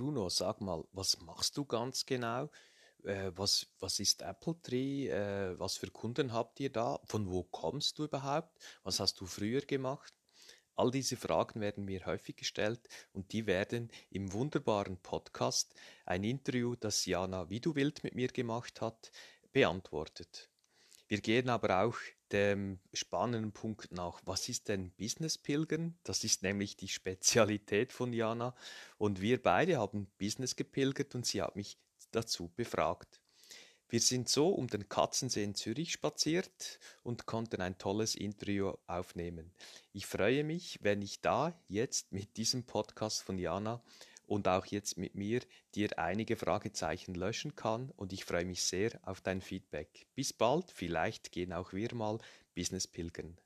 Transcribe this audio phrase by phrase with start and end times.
[0.00, 2.48] Bruno, sag mal, was machst du ganz genau?
[3.04, 5.08] Äh, was, was ist Apple Tree?
[5.08, 6.98] Äh, was für Kunden habt ihr da?
[7.04, 8.58] Von wo kommst du überhaupt?
[8.82, 10.14] Was hast du früher gemacht?
[10.74, 12.80] All diese Fragen werden mir häufig gestellt
[13.12, 15.74] und die werden im wunderbaren Podcast,
[16.06, 19.12] ein Interview, das Jana Widuwild mit mir gemacht hat,
[19.52, 20.48] beantwortet.
[21.08, 21.98] Wir gehen aber auch
[22.32, 25.98] dem spannenden Punkt nach, was ist denn Business Pilgern?
[26.04, 28.54] Das ist nämlich die Spezialität von Jana
[28.98, 31.78] und wir beide haben Business gepilgert und sie hat mich
[32.10, 33.20] dazu befragt.
[33.88, 39.50] Wir sind so um den Katzensee in Zürich spaziert und konnten ein tolles Interview aufnehmen.
[39.92, 43.82] Ich freue mich, wenn ich da jetzt mit diesem Podcast von Jana
[44.30, 45.40] und auch jetzt mit mir
[45.74, 50.06] dir einige Fragezeichen löschen kann und ich freue mich sehr auf dein Feedback.
[50.14, 52.18] Bis bald, vielleicht gehen auch wir mal
[52.54, 53.36] Business pilgern.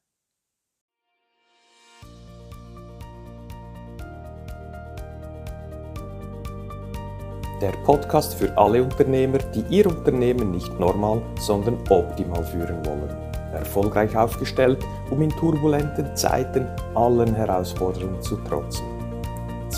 [7.62, 13.32] Der Podcast für alle Unternehmer, die ihr Unternehmen nicht normal, sondern optimal führen wollen.
[13.55, 18.93] Erfolgreich aufgestellt, um in turbulenten Zeiten allen Herausforderungen zu trotzen.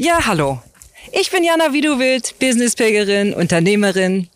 [0.00, 0.62] Ja, hallo.
[1.10, 4.28] Ich bin Jana Widuwild, Businesspilgerin, Unternehmerin.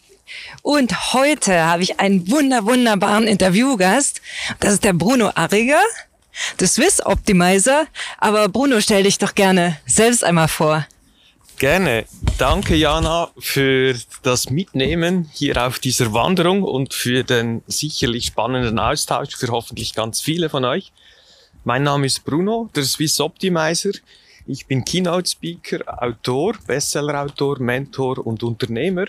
[0.62, 4.20] Und heute habe ich einen wunder, wunderbaren Interviewgast.
[4.58, 5.80] Das ist der Bruno Arriger,
[6.58, 7.86] der Swiss Optimizer.
[8.18, 10.84] Aber Bruno, stell dich doch gerne selbst einmal vor.
[11.60, 12.06] Gerne.
[12.38, 19.36] Danke, Jana, für das Mitnehmen hier auf dieser Wanderung und für den sicherlich spannenden Austausch
[19.36, 20.90] für hoffentlich ganz viele von euch.
[21.62, 23.92] Mein Name ist Bruno, der Swiss Optimizer.
[24.44, 29.06] Ich bin Keynote Speaker, Autor, Bestseller-Autor, Mentor und Unternehmer.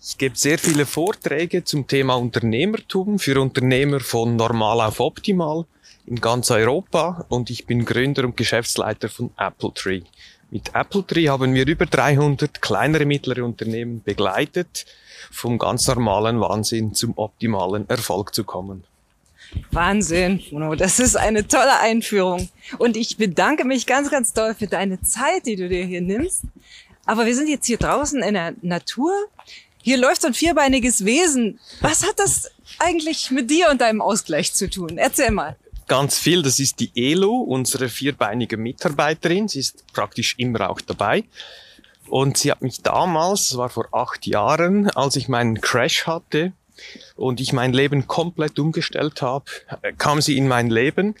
[0.00, 5.64] Ich gebe sehr viele Vorträge zum Thema Unternehmertum für Unternehmer von normal auf optimal
[6.06, 10.02] in ganz Europa und ich bin Gründer und Geschäftsleiter von Apple Tree.
[10.50, 14.86] Mit Apple Tree haben wir über 300 kleinere, mittlere Unternehmen begleitet,
[15.30, 18.82] vom ganz normalen Wahnsinn zum optimalen Erfolg zu kommen.
[19.70, 20.74] Wahnsinn, Bruno.
[20.74, 22.48] Das ist eine tolle Einführung.
[22.78, 26.42] Und ich bedanke mich ganz, ganz doll für deine Zeit, die du dir hier nimmst.
[27.06, 29.12] Aber wir sind jetzt hier draußen in der Natur.
[29.82, 31.58] Hier läuft so ein vierbeiniges Wesen.
[31.80, 34.98] Was hat das eigentlich mit dir und deinem Ausgleich zu tun?
[34.98, 35.56] Erzähl mal.
[35.86, 36.42] Ganz viel.
[36.42, 39.48] Das ist die Elu, unsere vierbeinige Mitarbeiterin.
[39.48, 41.24] Sie ist praktisch immer auch dabei.
[42.08, 46.52] Und sie hat mich damals, das war vor acht Jahren, als ich meinen Crash hatte,
[47.16, 49.44] und ich mein Leben komplett umgestellt habe,
[49.98, 51.14] kam sie in mein Leben.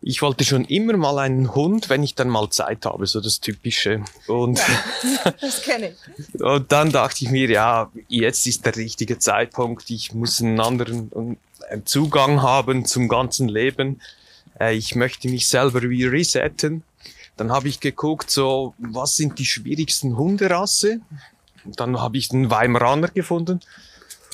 [0.00, 3.40] Ich wollte schon immer mal einen Hund, wenn ich dann mal Zeit habe, so das
[3.40, 4.04] Typische.
[4.28, 6.40] Und, ja, das kenne ich.
[6.40, 9.90] Und dann dachte ich mir, ja, jetzt ist der richtige Zeitpunkt.
[9.90, 11.36] Ich muss einen anderen
[11.84, 14.00] Zugang haben zum ganzen Leben.
[14.60, 16.82] Äh, ich möchte mich selber wie resetten.
[17.36, 21.00] Dann habe ich geguckt, so, was sind die schwierigsten Hunderasse?
[21.64, 23.60] Dann habe ich den Weimaraner gefunden.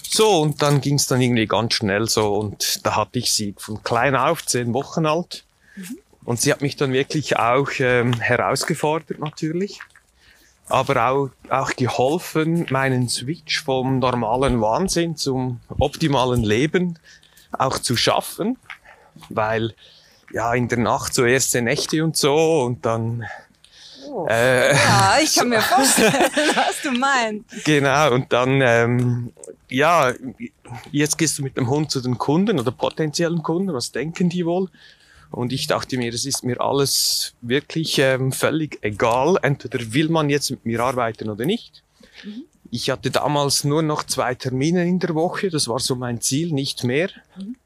[0.08, 3.54] So, und dann ging es dann irgendwie ganz schnell so und da hatte ich sie
[3.58, 5.44] von klein auf, zehn Wochen alt.
[5.76, 5.98] Mhm.
[6.24, 9.80] Und sie hat mich dann wirklich auch ähm, herausgefordert natürlich,
[10.68, 16.98] aber auch, auch geholfen, meinen Switch vom normalen Wahnsinn zum optimalen Leben
[17.52, 18.56] auch zu schaffen,
[19.28, 19.74] weil
[20.32, 23.24] ja in der Nacht so erste Nächte und so und dann
[24.16, 24.28] Oh.
[24.28, 26.12] Äh, ja, ich kann mir vorstellen,
[26.54, 27.64] was du meinst.
[27.64, 29.32] Genau, und dann, ähm,
[29.68, 30.12] ja,
[30.92, 34.46] jetzt gehst du mit dem Hund zu den Kunden oder potenziellen Kunden, was denken die
[34.46, 34.68] wohl?
[35.32, 39.36] Und ich dachte mir, das ist mir alles wirklich ähm, völlig egal.
[39.42, 41.82] Entweder will man jetzt mit mir arbeiten oder nicht.
[42.22, 42.44] Mhm.
[42.70, 46.52] Ich hatte damals nur noch zwei Termine in der Woche, das war so mein Ziel,
[46.52, 47.08] nicht mehr.
[47.36, 47.56] Mhm.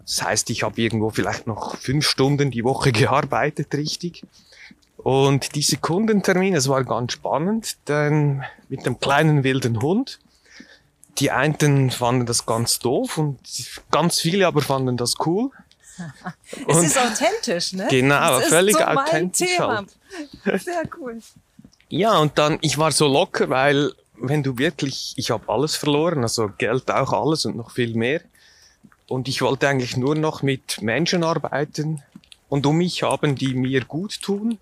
[0.00, 4.24] Das heißt, ich habe irgendwo vielleicht noch fünf Stunden die Woche gearbeitet, richtig.
[5.04, 10.18] Und diese Kundentermine, es war ganz spannend, denn mit dem kleinen wilden Hund,
[11.18, 13.38] die einen fanden das ganz doof und
[13.90, 15.50] ganz viele aber fanden das cool.
[16.68, 17.86] es ist authentisch, ne?
[17.90, 19.90] Genau, völlig so authentisch halt.
[20.44, 21.20] Sehr cool.
[21.90, 26.22] Ja, und dann, ich war so locker, weil wenn du wirklich, ich habe alles verloren,
[26.22, 28.22] also Geld auch alles und noch viel mehr.
[29.06, 32.02] Und ich wollte eigentlich nur noch mit Menschen arbeiten
[32.48, 34.58] und um mich haben, die mir gut tun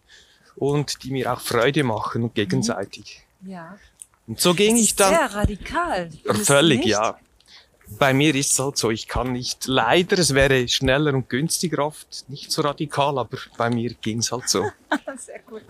[0.56, 3.22] und die mir auch Freude machen und gegenseitig.
[3.44, 3.76] Ja.
[4.26, 6.10] Und so ging ich dann Sehr radikal.
[6.44, 7.18] völlig, ja.
[7.98, 11.84] Bei mir ist es halt so, ich kann nicht, leider, es wäre schneller und günstiger
[11.84, 14.64] oft, nicht so radikal, aber bei mir ging es halt so.
[15.18, 15.62] Sehr gut.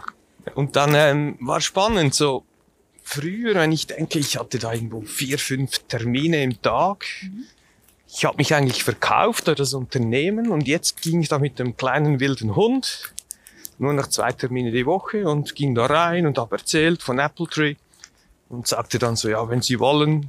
[0.55, 2.44] Und dann ähm, war spannend, so
[3.02, 7.06] früher, wenn ich denke, ich hatte da irgendwo vier, fünf Termine im Tag.
[8.08, 11.76] Ich habe mich eigentlich verkauft oder das Unternehmen und jetzt ging ich da mit dem
[11.76, 13.14] kleinen wilden Hund
[13.82, 17.46] nur noch zwei Termine die Woche und ging da rein und habe erzählt von Apple
[17.46, 17.75] Tree
[18.49, 20.29] und sagte dann so, ja, wenn Sie wollen,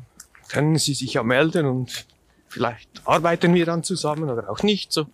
[0.50, 2.06] können Sie sich ja melden und
[2.48, 5.06] vielleicht arbeiten wir dann zusammen oder auch nicht so.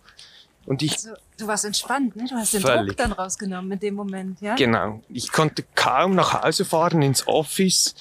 [0.66, 2.26] Und ich Also, du warst entspannt, ne?
[2.28, 2.88] Du hast den Völlig.
[2.88, 4.54] Druck dann rausgenommen in dem Moment, ja?
[4.56, 5.02] Genau.
[5.08, 7.94] Ich konnte kaum nach Hause fahren ins Office.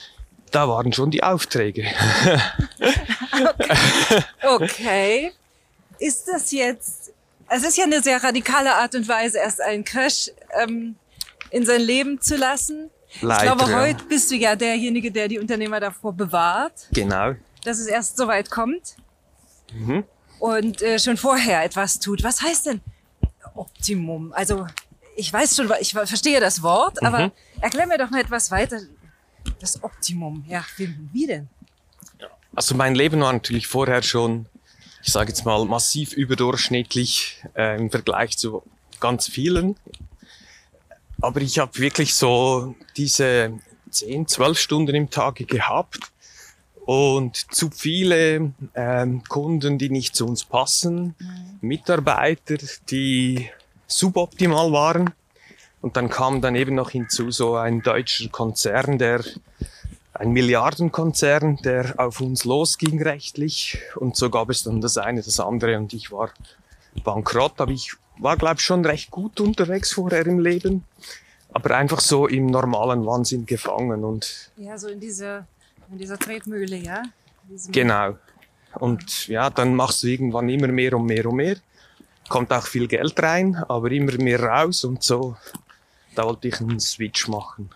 [0.51, 1.85] Da waren schon die Aufträge.
[4.43, 5.31] Okay.
[5.99, 7.13] Ist das jetzt,
[7.49, 10.31] es ist ja eine sehr radikale Art und Weise, erst einen Crash
[10.61, 10.95] ähm,
[11.51, 12.89] in sein Leben zu lassen.
[13.21, 13.51] Leider.
[13.53, 17.33] ich glaube, heute bist du ja derjenige, der die Unternehmer davor bewahrt, Genau.
[17.63, 18.95] dass es erst so weit kommt
[19.73, 20.03] Mhm.
[20.39, 22.23] und äh, schon vorher etwas tut.
[22.23, 22.81] Was heißt denn
[23.55, 24.31] Optimum?
[24.33, 24.67] Also,
[25.15, 27.31] ich weiß schon, ich verstehe das Wort, aber Mhm.
[27.61, 28.79] erklär mir doch mal etwas weiter.
[29.59, 31.49] Das Optimum, ja, wie, wie denn?
[32.55, 34.47] Also mein Leben war natürlich vorher schon,
[35.01, 38.63] ich sage jetzt mal, massiv überdurchschnittlich äh, im Vergleich zu
[38.99, 39.75] ganz vielen.
[41.21, 43.53] Aber ich habe wirklich so diese
[43.89, 46.11] 10, 12 Stunden im Tage gehabt
[46.85, 51.15] und zu viele ähm, Kunden, die nicht zu uns passen,
[51.61, 52.57] Mitarbeiter,
[52.89, 53.49] die
[53.87, 55.11] suboptimal waren.
[55.81, 59.23] Und dann kam dann eben noch hinzu so ein deutscher Konzern, der
[60.19, 63.79] ein Milliardenkonzern, der auf uns losging rechtlich.
[63.95, 66.31] Und so gab es dann das eine, das andere und ich war
[67.05, 67.61] bankrott.
[67.61, 70.83] Aber ich war, glaube ich, schon recht gut unterwegs vorher im Leben.
[71.53, 75.47] Aber einfach so im normalen Wahnsinn gefangen und Ja, so in dieser,
[75.89, 77.03] in dieser Tretmühle, ja?
[77.71, 78.17] Genau.
[78.75, 81.55] Und ja, dann machst du irgendwann immer mehr und mehr und mehr.
[82.27, 85.37] Kommt auch viel Geld rein, aber immer mehr raus und so.
[86.13, 87.69] Da wollte ich einen Switch machen.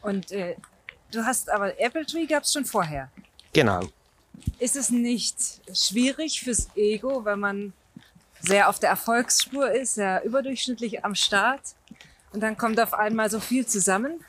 [0.00, 0.56] Und äh,
[1.12, 3.10] du hast aber Apple Tree gab es schon vorher.
[3.52, 3.80] Genau.
[4.58, 5.36] Ist es nicht
[5.72, 7.72] schwierig fürs Ego, wenn man
[8.40, 11.60] sehr auf der Erfolgsspur ist, sehr überdurchschnittlich am Start
[12.32, 14.24] und dann kommt auf einmal so viel zusammen?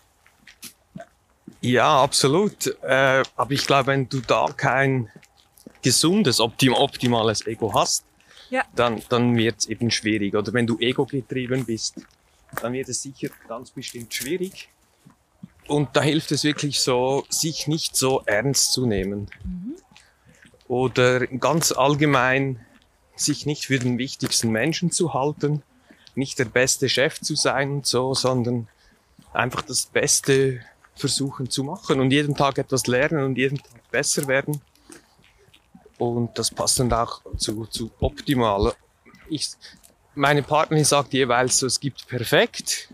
[1.62, 2.68] Ja, absolut.
[2.84, 5.10] Äh, aber ich glaube, wenn du da kein
[5.82, 8.04] gesundes, optim optimales Ego hast,
[8.50, 8.64] Ja.
[8.76, 10.36] dann, dann wird es eben schwierig.
[10.36, 11.96] Oder wenn du ego-getrieben bist,
[12.62, 14.70] dann wird es sicher ganz bestimmt schwierig.
[15.68, 19.30] Und da hilft es wirklich so, sich nicht so ernst zu nehmen.
[20.68, 22.66] Oder ganz allgemein,
[23.16, 25.64] sich nicht für den wichtigsten Menschen zu halten,
[26.16, 28.68] nicht der beste Chef zu sein und so, sondern
[29.34, 30.62] einfach das Beste
[30.96, 34.62] versuchen zu machen und jeden Tag etwas lernen und jeden Tag besser werden.
[35.98, 38.74] Und das passt dann auch zu, zu optimal.
[39.30, 39.50] Ich,
[40.16, 42.90] meine Partnerin sagt jeweils so, es gibt perfekt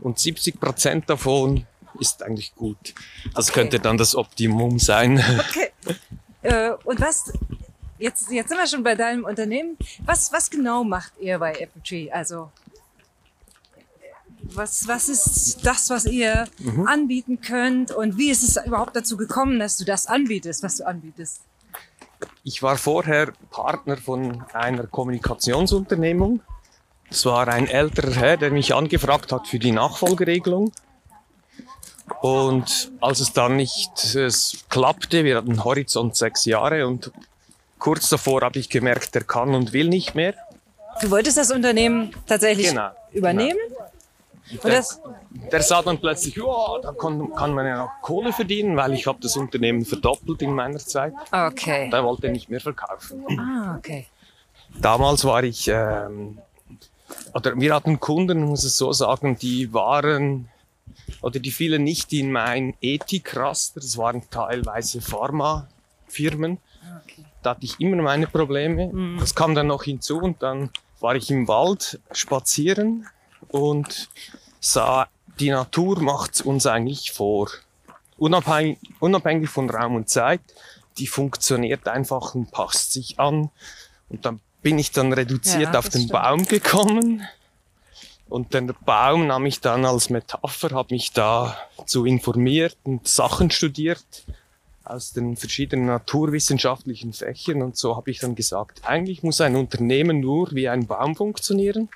[0.00, 1.66] und 70 Prozent davon
[2.02, 2.94] ist eigentlich gut.
[3.34, 3.60] Das Okay.
[3.60, 5.18] könnte dann das Optimum sein.
[5.48, 5.70] Okay.
[6.42, 7.32] äh, und was,
[7.98, 9.76] jetzt, jetzt sind wir schon bei deinem Unternehmen.
[10.04, 12.10] Was, was genau macht ihr bei Apple Tree?
[12.10, 12.50] Also,
[14.54, 16.86] was, was ist das, was ihr Mhm.
[16.86, 17.90] anbieten könnt?
[17.92, 21.40] Und wie ist es überhaupt dazu gekommen, dass du das anbietest, was du anbietest?
[22.44, 26.40] Ich war vorher Partner von einer Kommunikationsunternehmung.
[27.10, 30.72] Es war ein älterer Herr, der mich angefragt hat für die Nachfolgeregelung.
[32.20, 37.10] Und als es dann nicht es klappte, wir hatten Horizont sechs Jahre und
[37.78, 40.34] kurz davor habe ich gemerkt, der kann und will nicht mehr.
[41.00, 43.58] Du wolltest das Unternehmen tatsächlich Genau, übernehmen?
[44.50, 45.00] Und Und der, das,
[45.50, 49.06] der sah dann plötzlich, ja, da kann, kann man ja noch Kohle verdienen, weil ich
[49.06, 51.14] habe das Unternehmen verdoppelt in meiner Zeit.
[51.32, 51.88] okay.
[51.90, 53.24] Der wollte nicht mehr verkaufen.
[53.38, 54.06] Ah, okay.
[54.80, 56.38] Damals war ich, ähm,
[57.34, 60.48] oder wir hatten Kunden, muss ich so sagen, die waren,
[61.22, 66.58] oder die fielen nicht in mein Ethikraster, das waren teilweise Pharmafirmen.
[67.04, 67.24] okay.
[67.42, 69.16] Da hatte ich immer meine Probleme.
[69.18, 73.06] Das kam dann noch hinzu und dann war ich im Wald spazieren
[73.48, 74.08] und
[74.60, 75.08] sah,
[75.40, 77.48] die Natur macht uns eigentlich vor.
[78.18, 80.40] Unabhängig, unabhängig von Raum und Zeit,
[80.98, 83.50] die funktioniert einfach und passt sich an.
[84.08, 86.12] Und dann bin ich dann reduziert Ja, auf den stimmt.
[86.12, 87.26] Baum gekommen.
[88.32, 93.50] Und den Baum nahm ich dann als Metapher, habe mich da zu informiert und Sachen
[93.50, 94.24] studiert
[94.84, 97.60] aus den verschiedenen naturwissenschaftlichen Fächern.
[97.60, 101.90] Und so habe ich dann gesagt, eigentlich muss ein Unternehmen nur wie ein Baum funktionieren.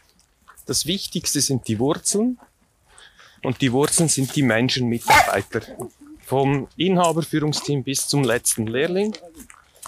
[0.66, 2.38] das Wichtigste sind die Wurzeln.
[3.42, 5.62] Und die Wurzeln sind die Menschen, Mitarbeiter.
[6.26, 9.16] Vom Inhaberführungsteam bis zum letzten Lehrling.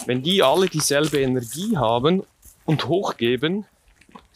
[0.07, 2.23] Wenn die alle dieselbe Energie haben
[2.65, 3.67] und hochgeben,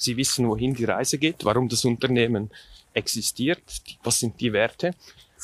[0.02, 2.50] sie wissen, wohin die Reise geht, warum das Unternehmen
[2.94, 3.62] existiert,
[4.02, 4.94] was sind die Werte,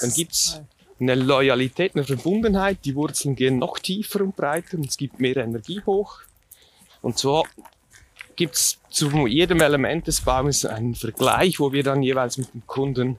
[0.00, 0.60] dann gibt's
[1.00, 5.36] eine Loyalität, eine Verbundenheit, die Wurzeln gehen noch tiefer und breiter und es gibt mehr
[5.36, 6.20] Energie hoch.
[7.02, 7.44] Und so
[8.36, 13.18] gibt's zu jedem Element des Baumes einen Vergleich, wo wir dann jeweils mit dem Kunden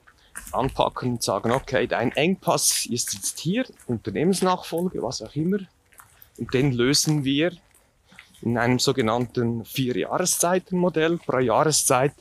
[0.52, 5.58] anpacken und sagen, okay, dein Engpass ist jetzt hier, Unternehmensnachfolge, was auch immer.
[6.38, 7.52] Und den lösen wir
[8.42, 11.18] in einem sogenannten Vier-Jahreszeiten-Modell.
[11.18, 12.12] Pro Jahreszeit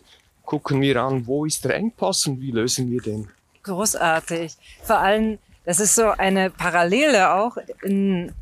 [0.44, 3.30] gucken wir an, wo ist der Engpass und wie lösen wir den.
[3.64, 4.56] Großartig.
[4.84, 7.58] Vor allem, das ist so eine Parallele auch.
[7.84, 8.34] In,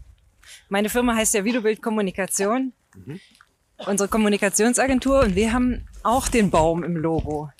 [0.70, 2.74] meine Firma heißt ja Videobild Kommunikation.
[2.96, 3.20] Mhm.
[3.86, 7.52] Unsere Kommunikationsagentur und wir haben auch den Baum im Logo.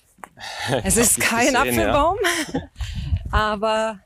[0.82, 2.16] Es ist kein gesehen, Apfelbaum,
[2.52, 2.60] ja.
[3.30, 4.00] aber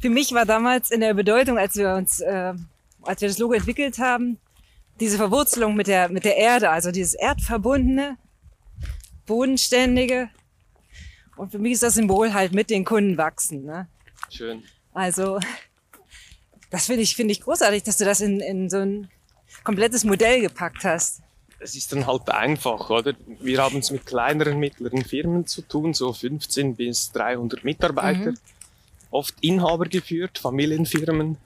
[0.00, 2.54] für mich war damals in der Bedeutung, als wir uns, äh,
[3.02, 4.38] als wir das Logo entwickelt haben,
[5.00, 8.18] diese Verwurzelung mit der, mit der Erde, also dieses erdverbundene,
[9.26, 10.28] bodenständige.
[11.36, 13.64] Und für mich ist das Symbol halt mit den Kunden wachsen.
[13.64, 13.88] Ne?
[14.28, 14.62] Schön.
[14.92, 15.40] Also,
[16.70, 19.08] das finde ich, finde ich großartig, dass du das in, in so ein
[19.64, 21.22] komplettes Modell gepackt hast.
[21.58, 23.14] Es ist dann halt einfach, oder?
[23.40, 28.32] Wir haben es mit kleineren, mittleren Firmen zu tun, so 15 bis 300 Mitarbeiter.
[28.32, 28.38] Mhm.
[29.10, 31.36] Oft Inhaber geführt, Familienfirmen.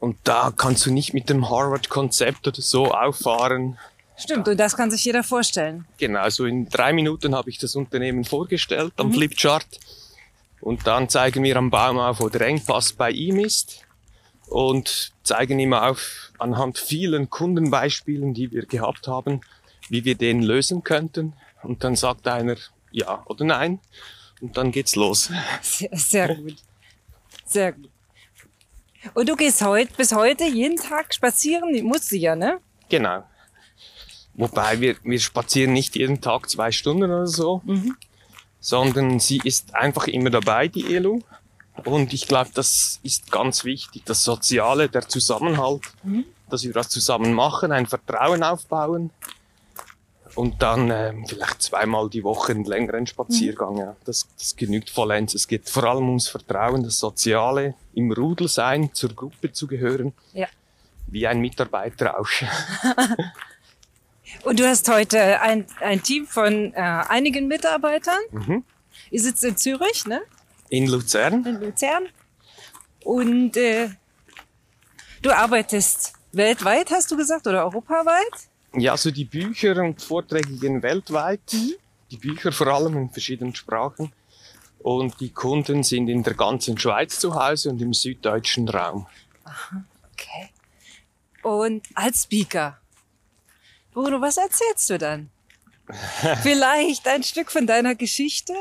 [0.00, 3.78] Und da kannst du nicht mit dem Harvard-Konzept oder so auffahren.
[4.16, 5.86] Stimmt, und das kann sich jeder vorstellen.
[5.98, 9.14] Genau, so in drei Minuten habe ich das Unternehmen vorgestellt am mhm.
[9.14, 9.66] Flipchart.
[10.60, 13.80] Und dann zeigen wir am Baum auf, wo der Engpass bei ihm ist.
[14.46, 19.40] Und zeigen ihm auf, anhand vielen Kundenbeispielen, die wir gehabt haben,
[19.88, 21.32] wie wir den lösen könnten.
[21.62, 22.56] Und dann sagt einer
[22.92, 23.80] ja oder nein.
[24.40, 25.30] Und dann geht's los.
[25.62, 26.56] Sehr, sehr gut.
[27.46, 27.90] Sehr gut.
[29.12, 31.84] Und du gehst heute, bis heute jeden Tag spazieren?
[31.84, 32.58] Musst du ja, ne?
[32.88, 33.24] Genau.
[34.34, 37.96] Wobei wir, wir spazieren nicht jeden Tag zwei Stunden oder so, mhm.
[38.60, 41.20] sondern sie ist einfach immer dabei, die Elu.
[41.84, 46.24] Und ich glaube, das ist ganz wichtig, das Soziale, der Zusammenhalt, mhm.
[46.48, 49.10] dass wir das zusammen machen, ein Vertrauen aufbauen
[50.34, 53.78] und dann ähm, vielleicht zweimal die Woche einen längeren Spaziergang.
[53.78, 53.96] Ja.
[54.04, 55.34] Das, das genügt vollends.
[55.34, 60.12] Es geht vor allem ums Vertrauen, das Soziale, im Rudel sein, zur Gruppe zu gehören.
[60.32, 60.46] Ja.
[61.06, 62.28] Wie ein Mitarbeiter auch.
[64.42, 68.18] Und du hast heute ein, ein Team von äh, einigen Mitarbeitern.
[68.32, 68.64] Mhm.
[69.10, 70.22] Ihr sitzt in Zürich, ne?
[70.68, 71.44] In Luzern.
[71.44, 72.08] In Luzern.
[73.04, 73.90] Und äh,
[75.22, 78.48] du arbeitest weltweit, hast du gesagt, oder europaweit?
[78.76, 81.52] Ja, also die Bücher und Vorträge gehen weltweit.
[81.52, 81.74] Mhm.
[82.10, 84.12] Die Bücher vor allem in verschiedenen Sprachen.
[84.78, 89.06] Und die Kunden sind in der ganzen Schweiz zu Hause und im süddeutschen Raum.
[89.44, 90.50] Aha, okay.
[91.42, 92.78] Und als Speaker,
[93.92, 95.30] Bruno, was erzählst du dann?
[96.42, 98.52] Vielleicht ein Stück von deiner Geschichte?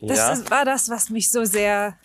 [0.00, 0.32] Das ja.
[0.32, 1.96] ist, war das, was mich so sehr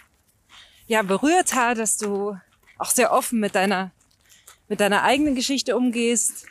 [0.87, 2.37] ja, berührt hat, dass du
[2.77, 3.91] auch sehr offen mit deiner,
[4.67, 6.45] mit deiner eigenen Geschichte umgehst,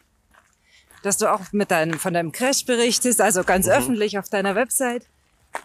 [1.03, 3.73] dass du auch mit deinem, von deinem Crash berichtest, also ganz mhm.
[3.73, 5.07] öffentlich auf deiner Website.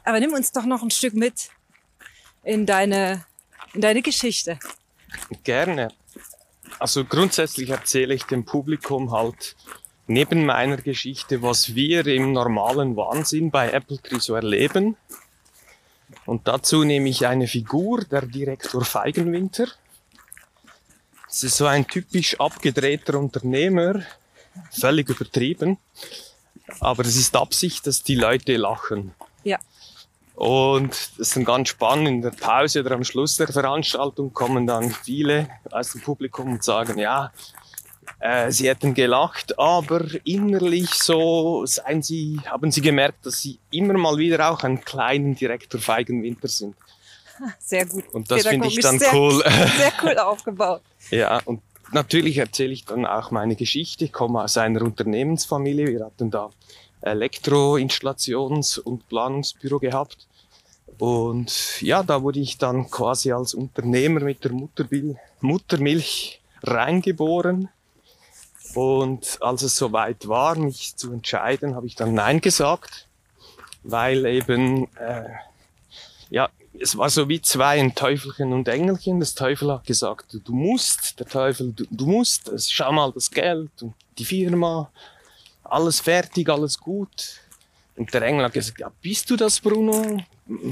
[0.03, 1.49] Aber nimm uns doch noch ein Stück mit
[2.43, 3.25] in deine,
[3.73, 4.57] in deine Geschichte.
[5.43, 5.89] Gerne.
[6.79, 9.55] Also grundsätzlich erzähle ich dem Publikum halt
[10.07, 14.97] neben meiner Geschichte, was wir im normalen Wahnsinn bei Apple Tree so erleben.
[16.25, 19.67] Und dazu nehme ich eine Figur, der Direktor Feigenwinter.
[21.27, 24.01] Das ist so ein typisch abgedrehter Unternehmer,
[24.71, 25.77] völlig übertrieben.
[26.79, 29.13] Aber es ist Absicht, dass die Leute lachen.
[29.43, 29.59] Ja.
[30.35, 32.07] Und das ist dann ganz spannend.
[32.07, 36.63] In der Pause oder am Schluss der Veranstaltung kommen dann viele aus dem Publikum und
[36.63, 37.31] sagen, ja,
[38.19, 43.93] äh, sie hätten gelacht, aber innerlich so seien sie, haben sie gemerkt, dass sie immer
[43.93, 46.75] mal wieder auch einen kleinen Direktor Feigenwinter sind.
[47.59, 48.07] Sehr gut.
[48.13, 49.43] Und das finde ich dann sehr, cool.
[49.77, 50.81] Sehr cool aufgebaut.
[51.09, 54.05] ja, und natürlich erzähle ich dann auch meine Geschichte.
[54.05, 55.87] Ich komme aus einer Unternehmensfamilie.
[55.87, 56.49] Wir hatten da
[57.01, 60.27] Elektroinstallations- und Planungsbüro gehabt.
[60.97, 64.51] Und ja, da wurde ich dann quasi als Unternehmer mit der
[65.41, 67.69] Muttermilch reingeboren.
[68.75, 73.07] Und als es soweit war, mich zu entscheiden, habe ich dann Nein gesagt,
[73.83, 75.29] weil eben, äh,
[76.29, 76.49] ja,
[76.79, 79.19] es war so wie zwei, ein Teufelchen und Engelchen.
[79.19, 83.69] Das Teufel hat gesagt, du musst, der Teufel, du, du musst, schau mal das Geld
[83.81, 84.89] und die Firma,
[85.63, 87.39] alles fertig, alles gut.
[87.95, 90.21] Und der Engel hat gesagt, ja, bist du das, Bruno?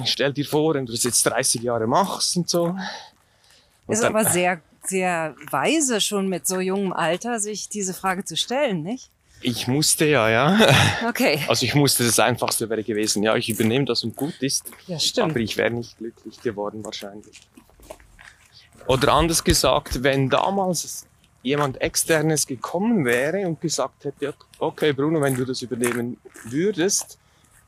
[0.06, 2.64] Stell dir vor, wenn du das jetzt 30 Jahre machst und so.
[2.66, 2.80] Und
[3.88, 8.36] ist dann- aber sehr, sehr weise schon mit so jungem Alter, sich diese Frage zu
[8.36, 9.10] stellen, nicht?
[9.42, 10.60] Ich musste ja, ja.
[11.08, 11.44] Okay.
[11.48, 14.70] Also ich musste, das Einfachste wäre gewesen, ja, ich übernehme das und gut ist.
[14.88, 15.32] Ja, stimmt.
[15.32, 17.42] Aber ich wäre nicht glücklich geworden wahrscheinlich.
[18.88, 21.06] Oder anders gesagt, wenn damals
[21.42, 27.18] jemand externes gekommen wäre und gesagt hätte, ja, okay Bruno, wenn du das übernehmen würdest,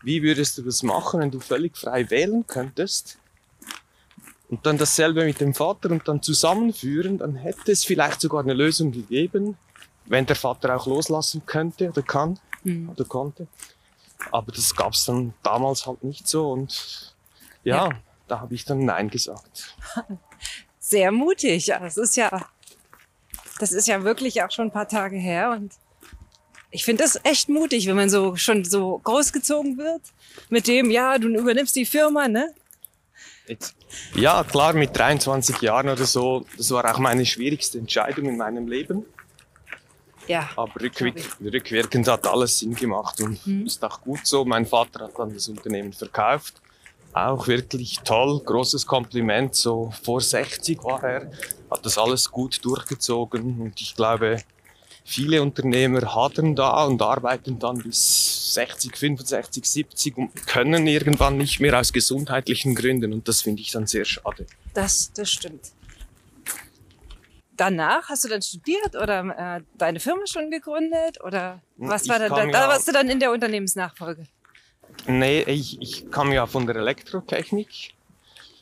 [0.04, 3.18] wie würdest du das machen, wenn du völlig frei wählen könntest?
[4.50, 8.54] Und dann dasselbe mit dem Vater und dann zusammenführen, dann hätte es vielleicht sogar eine
[8.54, 9.58] Lösung gegeben,
[10.06, 12.90] wenn der Vater auch loslassen könnte oder kann Hm.
[12.90, 13.48] oder konnte.
[14.32, 17.16] Aber das gab's dann damals halt nicht so und
[17.64, 18.00] ja, Ja.
[18.28, 19.76] da habe ich dann Nein gesagt.
[20.80, 21.68] Sehr mutig.
[21.68, 22.46] Ja, Das ist ja,
[23.60, 25.74] das ist ja wirklich auch schon ein paar Tage her und
[26.74, 30.02] ich finde das echt mutig, wenn man so schon so großgezogen wird
[30.50, 32.54] mit dem, ja, du übernimmst die Firma, ne?
[33.48, 33.76] Jetzt,
[34.16, 38.68] ja, klar, mit 23 Jahren oder so, das war auch meine schwierigste Entscheidung in meinem
[38.68, 39.06] Leben.
[40.28, 40.50] Ja.
[40.56, 43.66] Aber rückwirk rückwirkend hat alles Sinn gemacht und Mhm.
[43.66, 44.46] ist auch gut so.
[44.46, 46.62] Mein Vater hat dann das Unternehmen verkauft.
[47.14, 49.56] Auch wirklich toll, großes Kompliment.
[49.56, 51.32] So vor 60 war er,
[51.70, 54.38] hat das alles gut durchgezogen und ich glaube,
[55.04, 61.60] viele Unternehmer hadern da und arbeiten dann bis 60, 65, 70 und können irgendwann nicht
[61.60, 64.46] mehr aus gesundheitlichen Gründen und das finde ich dann sehr schade.
[64.74, 65.72] Das, das stimmt.
[67.62, 72.18] Danach hast du dann studiert oder äh, deine Firma schon gegründet oder was Ich war
[72.18, 74.26] da, da ja- warst du dann in der Unternehmensnachfolge?
[75.06, 77.94] Nee, ich, ich kam ja von der Elektrotechnik.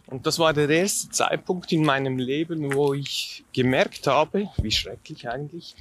[0.08, 5.30] Und das war der erste Zeitpunkt in meinem Leben, wo ich gemerkt habe, wie schrecklich
[5.30, 5.76] eigentlich,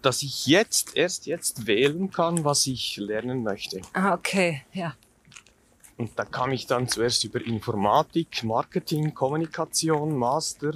[0.00, 3.80] dass ich jetzt, erst jetzt wählen kann, was ich lernen möchte.
[3.94, 4.94] Ah, okay, ja.
[5.96, 10.74] Und da kam ich dann zuerst über Informatik, Marketing, Kommunikation, Master,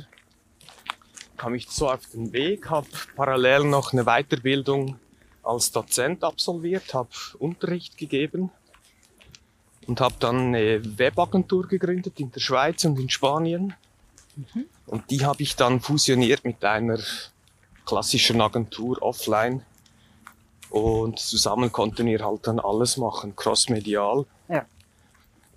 [1.36, 4.98] kam ich so auf den Weg, habe parallel noch eine Weiterbildung
[5.42, 8.50] als Dozent absolviert, habe Unterricht gegeben
[9.86, 13.74] und habe dann eine Webagentur gegründet in der Schweiz und in Spanien.
[14.86, 16.98] Und die habe ich dann fusioniert mit einer
[17.84, 19.64] klassischen Agentur offline.
[20.70, 24.26] Und zusammen konnten wir halt dann alles machen, crossmedial.
[24.48, 24.66] Ja.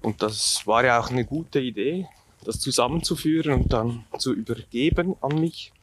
[0.01, 2.07] Und das war ja auch eine gute Idee,
[2.47, 5.73] das zusammenzuführen und dann zu übergeben an mich,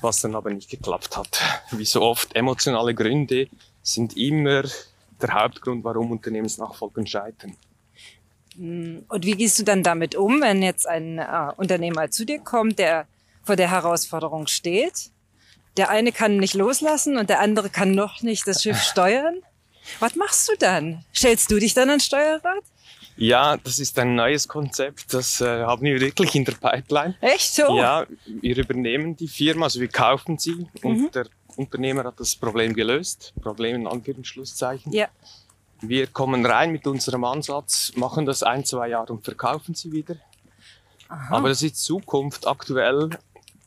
[0.00, 1.40] was dann aber nicht geklappt hat.
[1.70, 3.48] Wie so oft, emotionale Gründe
[3.82, 4.62] sind immer
[5.20, 7.56] der Hauptgrund, warum Unternehmensnachfolgen scheitern.
[8.56, 12.38] Mm, Und wie gehst du dann damit um, wenn jetzt ein äh, Unternehmer zu dir
[12.38, 13.06] kommt, der
[13.42, 15.10] vor der Herausforderung steht?
[15.76, 19.42] Der eine kann nicht loslassen und der andere kann noch nicht das Schiff steuern.
[20.00, 21.04] Was machst du dann?
[21.14, 22.64] Stellst du dich dann ans Steuerrad?
[23.18, 27.16] Ja, das ist ein neues Konzept, das äh, haben wir wirklich in der Pipeline.
[27.20, 27.76] Echt so?
[27.76, 31.26] Ja, wir übernehmen die Firma, also wir kaufen sie und der
[31.56, 33.34] Unternehmer hat das Problem gelöst.
[33.42, 34.92] Problem in Anführungsschlusszeichen.
[34.92, 35.08] Ja.
[35.80, 40.14] Wir kommen rein mit unserem Ansatz, machen das ein, zwei Jahre und verkaufen sie wieder.
[41.08, 43.10] Aber das ist Zukunft aktuell.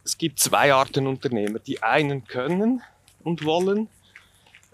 [0.06, 1.60] Es gibt zwei Arten Unternehmer.
[1.60, 2.82] Die einen können
[3.24, 3.90] und wollen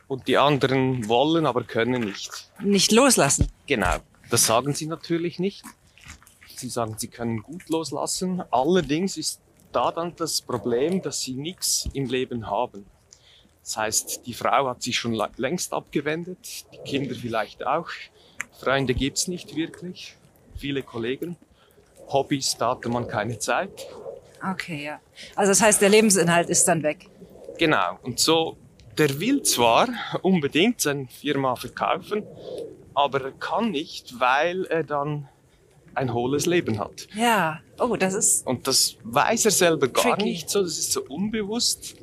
[0.07, 2.49] und die anderen wollen, aber können nicht.
[2.59, 3.47] Nicht loslassen.
[3.65, 3.97] Genau.
[4.29, 5.63] Das sagen sie natürlich nicht.
[6.55, 8.43] Sie sagen, sie können gut loslassen.
[8.51, 12.85] Allerdings ist da dann das Problem, dass sie nichts im Leben haben.
[13.63, 17.89] Das heißt, die Frau hat sich schon längst abgewendet, die Kinder vielleicht auch.
[18.59, 20.15] Freunde gibt's nicht wirklich,
[20.55, 21.35] viele Kollegen.
[22.07, 23.87] Hobbys, da hatte man keine Zeit.
[24.41, 24.99] Okay, ja.
[25.35, 27.09] Also das heißt, der Lebensinhalt ist dann weg.
[27.57, 27.99] Genau.
[28.03, 28.57] Und so,
[28.97, 29.89] der will zwar
[30.21, 32.23] unbedingt seine Firma verkaufen,
[32.97, 35.29] aber er kann nicht, weil er dann
[35.93, 37.07] ein hohles Leben hat.
[37.13, 37.59] Ja.
[37.77, 38.47] Oh, das ist.
[38.47, 40.23] Und das weiß er selber gar Tricky.
[40.23, 41.95] nicht so, das ist so unbewusst.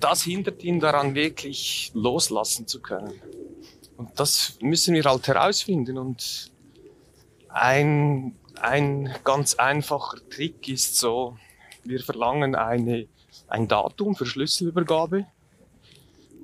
[0.00, 3.12] Das hindert ihn daran, wirklich loslassen zu können.
[3.96, 5.98] Und das müssen wir halt herausfinden.
[5.98, 6.50] Und
[7.48, 11.36] ein, ein ganz einfacher Trick ist so,
[11.84, 13.06] wir verlangen eine,
[13.46, 15.26] ein Datum für Schlüsselübergabe.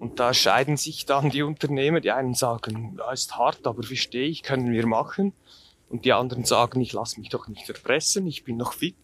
[0.04, 1.98] Und da scheiden sich dann die Unternehmer.
[1.98, 5.32] Die einen sagen, ja, ist hart, aber verstehe ich, können wir machen.
[5.88, 8.96] Und die anderen sagen, ich lasse mich doch nicht erpressen, ich bin noch fit.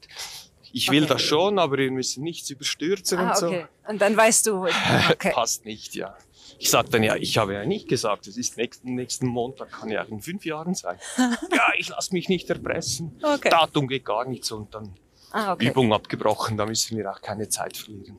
[0.72, 1.14] Ich will Okay.
[1.14, 3.46] das schon, aber wir müssen nichts überstürzen Ah, und so.
[3.46, 3.64] okay.
[3.88, 4.66] Und dann weißt du.
[4.66, 5.30] Okay.
[5.32, 6.14] Passt nicht, ja.
[6.58, 9.88] Ich sag dann ja, ich habe ja nicht gesagt, es ist nächsten, nächsten Montag, kann
[9.88, 10.98] ja auch in fünf Jahren sein.
[11.16, 13.18] ja, ich lasse mich nicht erpressen.
[13.22, 13.48] Okay.
[13.48, 14.92] Datum geht gar nicht so und dann
[15.32, 15.56] Ah.
[15.60, 18.18] Übung abgebrochen, da müssen wir auch keine Zeit verlieren.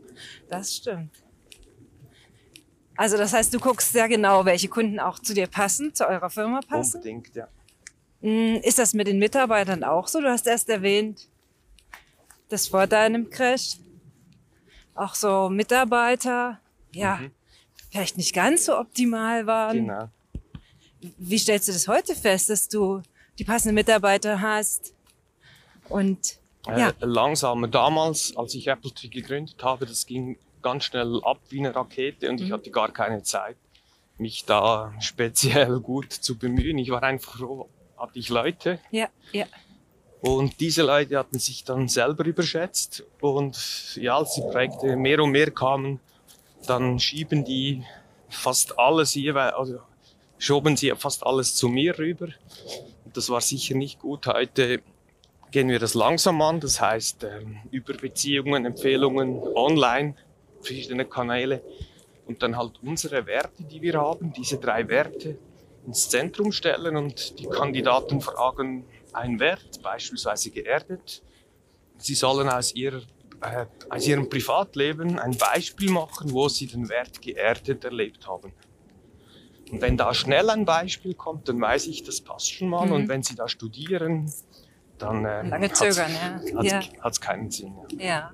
[0.49, 1.11] Das stimmt.
[3.01, 6.29] Also das heißt, du guckst sehr genau, welche Kunden auch zu dir passen, zu eurer
[6.29, 6.97] Firma passen.
[6.97, 7.47] Unbedingt, ja.
[8.21, 10.21] Mm, Ist das mit den Mitarbeitern auch so?
[10.21, 11.27] Du hast erst erwähnt,
[12.49, 13.77] dass vor deinem Crash
[14.93, 16.59] auch so Mitarbeiter,
[16.93, 17.19] ja,
[17.89, 19.77] vielleicht nicht ganz so optimal waren.
[19.87, 20.09] Genau.
[21.17, 23.01] Wie stellst du das heute fest, dass du
[23.39, 24.93] die passenden Mitarbeiter hast?
[25.89, 26.37] Und
[26.67, 27.67] ja, Äh, langsamer.
[27.67, 32.29] Damals, als ich Apple Tree gegründet habe, das ging ganz schnell ab wie eine Rakete
[32.29, 33.57] und ich hatte gar keine Zeit,
[34.17, 36.77] mich da speziell gut zu bemühen.
[36.77, 39.45] Ich war einfach froh, hatte ich Leute ja, ja.
[40.21, 45.31] und diese Leute hatten sich dann selber überschätzt und ja, als die Projekte mehr und
[45.31, 45.99] mehr kamen,
[46.67, 47.83] dann schieben die
[48.29, 49.79] fast alles jeweils, also
[50.37, 52.29] schoben sie fast alles zu mir rüber.
[53.13, 54.27] Das war sicher nicht gut.
[54.27, 54.81] Heute
[55.51, 60.15] gehen wir das langsam an, das heißt ähm, über Beziehungen, Empfehlungen, online,
[60.61, 61.61] verschiedene Kanäle
[62.25, 65.37] und dann halt unsere Werte, die wir haben, diese drei Werte
[65.85, 71.23] ins Zentrum stellen und die Kandidaten fragen einen Wert, beispielsweise geerdet.
[71.97, 73.01] Sie sollen aus, ihrer,
[73.41, 78.53] äh, aus ihrem Privatleben ein Beispiel machen, wo sie den Wert geerdet erlebt haben.
[79.71, 82.87] Und wenn da schnell ein Beispiel kommt, dann weiß ich, das passt schon mal.
[82.87, 82.91] Mhm.
[82.91, 84.31] Und wenn sie da studieren,
[84.97, 86.57] dann äh, Lange zögern, ja.
[86.57, 86.81] hat's, Ja.
[86.99, 87.73] hat's keinen Sinn.
[87.97, 88.05] Ja.
[88.05, 88.31] Ja.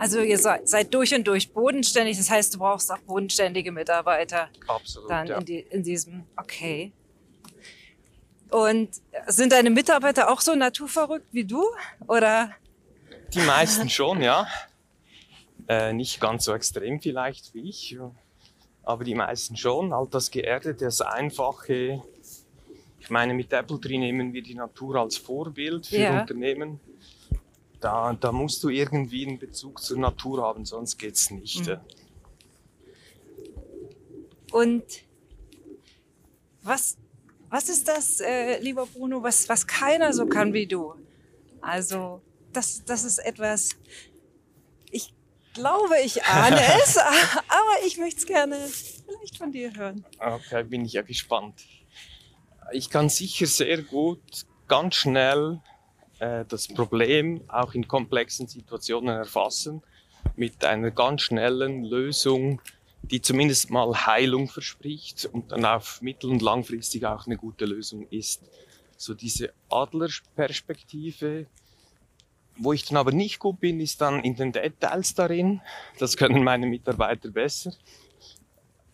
[0.00, 2.16] Also ihr seid, durch und durch bodenständig.
[2.16, 5.10] Das heißt, du brauchst auch bodenständige Mitarbeiter Absolut.
[5.10, 5.36] dann ja.
[5.36, 6.24] in, die, in diesem.
[6.36, 6.90] Okay.
[8.48, 8.88] Und
[9.26, 11.62] sind deine Mitarbeiter auch so naturverrückt wie du?
[12.08, 12.50] Oder?
[13.34, 14.46] Die meisten schon, ja.
[15.68, 17.98] Äh, nicht ganz so extrem vielleicht wie ich,
[18.82, 19.92] aber die meisten schon.
[19.92, 22.02] All das Geerdete, das Einfache.
[22.98, 26.20] Ich meine, mit Apple Tree nehmen wir die Natur als Vorbild für Ja.
[26.22, 26.80] Unternehmen.
[27.80, 31.66] Da, da musst du irgendwie einen Bezug zur Natur haben, sonst geht's nicht.
[31.66, 31.80] Mhm.
[34.52, 34.84] Und
[36.62, 36.98] was,
[37.48, 40.94] was ist das, äh, lieber Bruno, was, was keiner so kann wie du?
[41.60, 42.20] Also,
[42.52, 43.70] das, das ist etwas,
[44.90, 45.14] ich
[45.54, 50.04] glaube, ich ahne es, aber ich möchte es gerne vielleicht von dir hören.
[50.18, 51.64] Okay, bin ich ja gespannt.
[52.72, 54.20] Ich kann sicher sehr gut,
[54.68, 55.60] ganz schnell
[56.20, 59.82] äh, das Problem auch in komplexen Situationen erfassen,
[60.36, 62.60] mit einer ganz schnellen Lösung,
[63.02, 68.06] die zumindest mal Heilung verspricht und dann auf mittel- und langfristig auch eine gute Lösung
[68.10, 68.42] ist.
[68.96, 71.46] So diese Adlerperspektive.
[72.56, 75.62] Wo ich dann aber nicht gut bin, ist dann in den Details darin.
[75.98, 77.72] Das können meine Mitarbeiter besser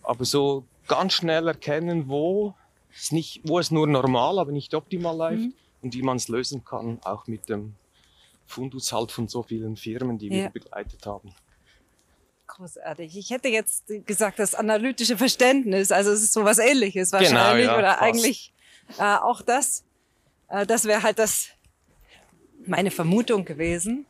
[0.07, 2.55] aber so ganz schnell erkennen, wo
[2.95, 5.55] es nicht, wo es nur normal, aber nicht optimal läuft Mhm.
[5.83, 7.75] Und wie man es lösen kann, auch mit dem
[8.47, 10.35] Fundus halt von so vielen Firmen, die Ja.
[10.45, 11.35] wir begleitet haben.
[12.47, 13.17] Großartig.
[13.17, 17.73] Ich hätte jetzt gesagt, das analytische Verständnis, also es ist so was ähnliches wahrscheinlich, Genau,
[17.73, 18.03] ja, oder fast.
[18.03, 18.53] eigentlich
[18.99, 19.85] äh, auch das.
[20.49, 21.49] Äh, das wäre halt das,
[22.65, 24.07] meine Vermutung gewesen.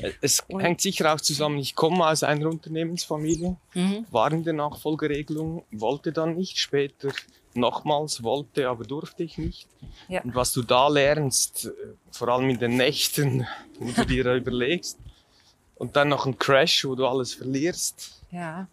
[0.00, 4.06] Äh, Es Und- hängt sicher auch zusammen, ich komme aus einer Unternehmensfamilie, Mhm.
[4.12, 7.08] war in der Nachfolgeregelung, wollte dann nicht, später
[7.54, 9.68] nochmals wollte, aber durfte ich nicht.
[10.08, 10.22] Ja.
[10.22, 11.70] Und was du da lernst, äh,
[12.10, 13.46] vor allem in den Nächten,
[13.78, 14.98] wo du dir überlegst,
[15.76, 18.66] und dann noch ein Crash, wo du alles verlierst, Ja.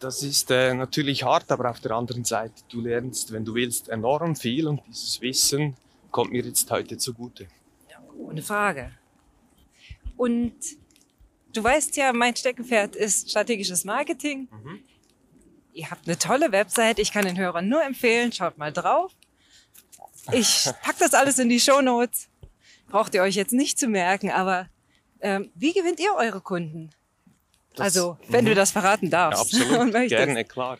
[0.00, 3.88] das ist äh, natürlich hart, aber auf der anderen Seite, du lernst, wenn du willst,
[3.88, 5.76] enorm viel und dieses Wissen
[6.10, 7.46] kommt mir jetzt heute zugute.
[8.18, 8.92] Ohne Frage.
[10.16, 10.52] Und
[11.54, 14.48] du weißt ja, mein Steckenpferd ist strategisches Marketing.
[15.72, 16.98] Ihr habt eine tolle Website.
[16.98, 19.12] Ich kann den Hörern nur empfehlen, schaut mal drauf.
[20.32, 22.28] Ich pack das alles in die Shownotes.
[22.88, 24.68] Braucht ihr euch jetzt nicht zu merken, aber
[25.20, 26.90] ähm, wie gewinnt ihr eure Kunden?
[27.74, 28.48] Das- also, wenn Mhm.
[28.50, 29.54] du das verraten Ja, darfst.
[29.54, 30.24] absolut, und möchtest.
[30.24, 30.78] gerne, klar.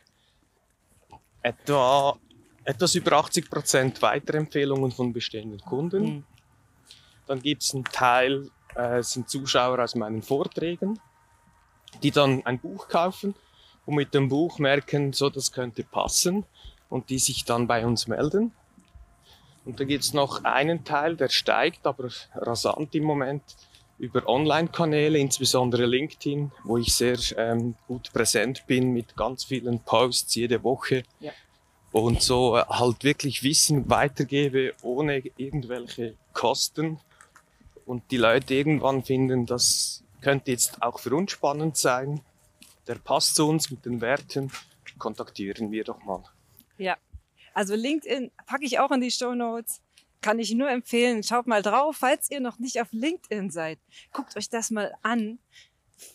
[1.42, 2.16] Etwa,
[2.64, 6.02] etwas über 80 Prozent Weiterempfehlungen von bestehenden Kunden.
[6.04, 6.24] Mhm.
[7.26, 11.00] Dann gibt es einen Teil, äh, sind Zuschauer aus meinen Vorträgen,
[12.02, 13.34] die dann ein Buch kaufen
[13.86, 16.44] und mit dem Buch merken, so das könnte passen
[16.88, 18.52] und die sich dann bei uns melden.
[19.64, 23.42] Und dann gibt es noch einen Teil, der steigt, aber rasant im Moment
[23.98, 30.34] über Online-Kanäle, insbesondere LinkedIn, wo ich sehr ähm, gut präsent bin mit ganz vielen Posts
[30.34, 31.30] jede Woche Ja.
[31.92, 36.98] und so äh, halt wirklich Wissen weitergebe ohne irgendwelche Kosten
[37.86, 42.20] und die Leute irgendwann finden, das könnte jetzt auch für uns spannend sein,
[42.86, 44.50] der passt zu uns mit den Werten,
[44.98, 46.22] kontaktieren wir doch mal.
[46.78, 46.96] Ja.
[47.54, 49.80] Also LinkedIn packe ich auch in die Show Notes.
[50.20, 51.22] Kann ich nur empfehlen.
[51.22, 53.78] Schaut mal drauf, falls ihr noch nicht auf LinkedIn seid.
[54.12, 55.38] Guckt euch das mal an.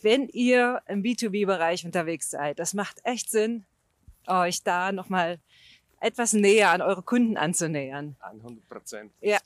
[0.01, 3.65] wenn ihr im B2B-Bereich unterwegs seid, das macht echt Sinn,
[4.27, 5.39] euch da nochmal
[5.99, 8.15] etwas näher an eure Kunden anzunähern.
[8.19, 9.39] 100 Prozent Ja.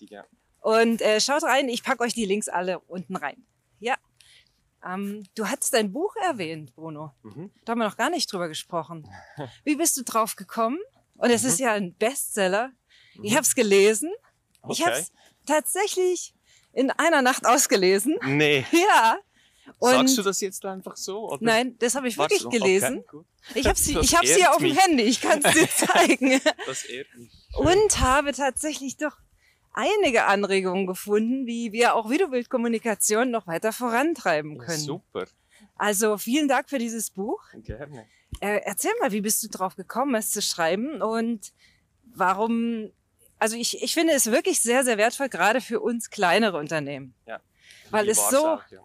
[0.61, 3.43] Und äh, schaut rein, ich packe euch die Links alle unten rein.
[3.79, 3.95] Ja.
[4.85, 7.13] Ähm, du hattest dein Buch erwähnt, Bruno.
[7.23, 7.51] Mhm.
[7.65, 9.07] Da haben wir noch gar nicht drüber gesprochen.
[9.63, 10.79] Wie bist du drauf gekommen?
[11.15, 12.71] Und es ist ja ein Bestseller.
[13.21, 14.09] Ich habe es gelesen.
[14.13, 14.69] Ich Mhm.
[14.71, 14.83] Okay.
[14.85, 15.11] habe es
[15.45, 16.33] tatsächlich
[16.73, 18.17] in einer Nacht ausgelesen.
[18.25, 18.65] Nee.
[18.71, 19.17] Ja.
[19.77, 21.37] Und Sagst du das jetzt einfach so?
[21.39, 23.03] Nein, das habe ich wirklich gelesen.
[23.07, 23.23] Okay.
[23.55, 24.75] Ich habe sie, ich sie auf dem.
[24.75, 25.03] Handy.
[25.03, 26.41] Ich kann es dir zeigen.
[26.65, 27.31] Das ehrt mich.
[27.55, 29.15] Und habe tatsächlich doch
[29.73, 34.77] einige Anregungen gefunden, wie wir auch Videobildkommunikation noch weiter vorantreiben können.
[34.77, 35.25] super,
[35.75, 37.41] Also vielen Dank für dieses Buch.
[37.63, 38.05] gerne.
[38.39, 41.53] Äh, erzähl mal, wie bist du drauf gekommen, es zu schreiben und
[42.05, 42.91] warum?
[43.39, 47.13] Also ich, ich finde es wirklich sehr, sehr wertvoll, gerade für uns kleinere Unternehmen.
[47.25, 47.39] Ja.
[47.89, 48.79] Weil es so, auch, ja.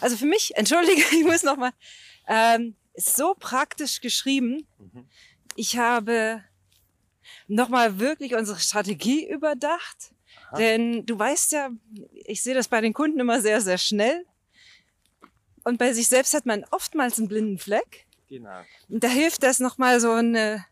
[0.00, 1.72] also für mich, entschuldige, ich muss noch mal,
[2.28, 4.66] ähm, ist so praktisch geschrieben.
[4.78, 5.08] Mhm.
[5.56, 6.44] Ich habe
[7.46, 10.13] noch mal wirklich unsere Strategie überdacht,
[10.58, 11.70] Denn du weißt ja,
[12.24, 14.24] ich sehe das bei den Kunden immer sehr, sehr schnell.
[15.64, 18.06] Und bei sich selbst hat man oftmals einen blinden Fleck.
[18.28, 18.60] Genau.
[18.88, 20.64] Und da hilft das nochmal so, eine,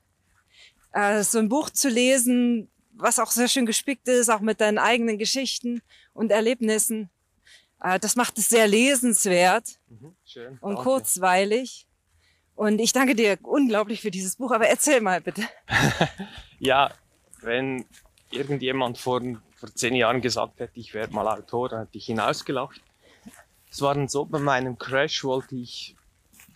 [0.93, 4.79] äh, so ein Buch zu lesen, was auch sehr schön gespickt ist, auch mit deinen
[4.79, 5.81] eigenen Geschichten
[6.13, 7.09] und Erlebnissen.
[7.83, 10.15] Äh, das macht es sehr lesenswert Mhm.
[10.25, 10.59] Schön.
[10.61, 10.83] und danke.
[10.83, 11.87] kurzweilig.
[12.55, 14.53] Und ich danke dir unglaublich für dieses Buch.
[14.53, 15.43] Aber erzähl mal bitte.
[16.59, 16.93] Ja,
[17.41, 17.85] wenn
[18.33, 19.21] irgendjemand vor,
[19.55, 22.81] vor zehn Jahren gesagt hätte, ich werde mal Autor, dann hätte ich ihn ausgelacht.
[23.71, 25.97] Es war dann so, bei meinem Crash wollte ich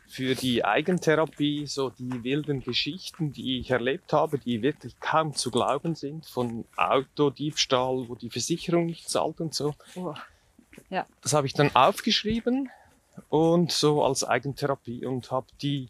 [0.08, 5.50] für die Eigentherapie so die wilden Geschichten, die ich erlebt habe, die wirklich kaum zu
[5.50, 9.74] glauben sind, von Autodiebstahl, wo die Versicherung nicht zahlt und so.
[9.94, 10.14] Oh.
[11.22, 12.70] Das habe ich dann aufgeschrieben
[13.28, 15.88] und so als Eigentherapie und habe die,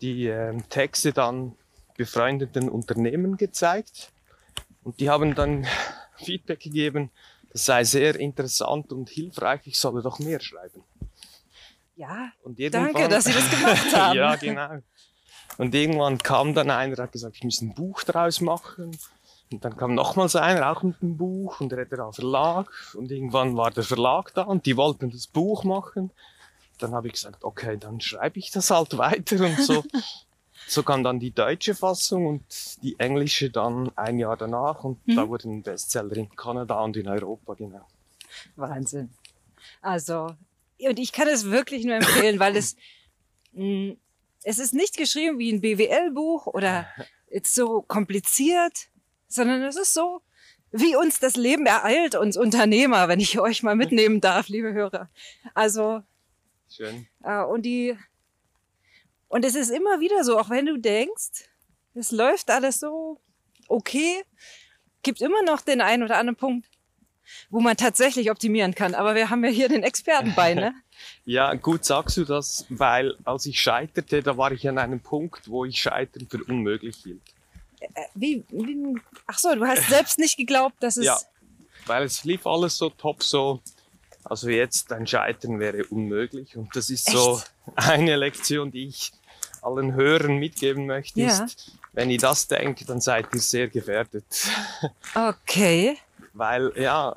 [0.00, 1.54] die ähm, Texte dann
[1.96, 4.12] befreundeten Unternehmen gezeigt
[4.82, 5.66] und die haben dann
[6.16, 7.10] Feedback gegeben,
[7.52, 10.82] das sei sehr interessant und hilfreich, ich solle doch mehr schreiben.
[11.96, 14.16] Ja, Und danke, dass Sie das gemacht haben.
[14.16, 14.78] ja, genau.
[15.56, 18.96] Und irgendwann kam dann einer, der hat gesagt, ich muss ein Buch daraus machen.
[19.50, 22.70] Und dann kam nochmals einer, auch mit einem Buch, und er hatte da Verlag.
[22.94, 26.12] Und irgendwann war der Verlag da und die wollten das Buch machen.
[26.78, 29.82] Dann habe ich gesagt, okay, dann schreibe ich das halt weiter und so.
[30.68, 34.84] So kam dann die deutsche Fassung und die englische dann ein Jahr danach.
[34.84, 35.16] Und Mhm.
[35.16, 37.86] da wurde ein Bestseller in Kanada und in Europa, genau.
[38.56, 39.10] Wahnsinn.
[39.80, 40.34] Also,
[40.80, 42.76] und ich kann es wirklich nur empfehlen, weil es,
[43.52, 43.94] mh,
[44.44, 46.86] es ist nicht geschrieben wie ein BWL-Buch oder
[47.30, 48.88] jetzt so kompliziert,
[49.28, 50.20] sondern es ist so,
[50.70, 55.08] wie uns das Leben ereilt, uns Unternehmer, wenn ich euch mal mitnehmen darf, liebe Hörer.
[55.54, 56.02] Also,
[56.70, 57.06] Schön.
[57.24, 57.96] äh, und die,
[59.28, 61.48] und es ist immer wieder so, auch wenn du denkst,
[61.94, 63.20] es läuft alles so
[63.68, 64.24] okay,
[65.02, 66.68] gibt immer noch den einen oder anderen Punkt,
[67.50, 68.94] wo man tatsächlich optimieren kann.
[68.94, 70.74] Aber wir haben ja hier den Experten bei, ne?
[71.24, 75.48] Ja, gut sagst du das, weil als ich scheiterte, da war ich an einem Punkt,
[75.48, 77.22] wo ich Scheitern für unmöglich hielt.
[78.16, 81.16] Wie, wie, ach so, du hast selbst nicht geglaubt, dass es, Ja,
[81.86, 83.62] weil es lief alles so top, so,
[84.28, 86.56] also jetzt ein Scheitern wäre unmöglich.
[86.56, 87.52] Und das ist so Echt?
[87.76, 89.12] eine Lektion, die ich
[89.62, 91.44] allen Hörern mitgeben möchte, Ja.
[91.44, 94.24] ist, wenn ihr das denkt, dann seid ihr sehr gefährdet.
[95.14, 95.96] okay.
[96.32, 97.16] Weil, ja,